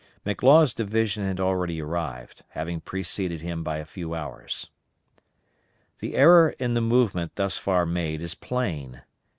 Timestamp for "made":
7.85-8.23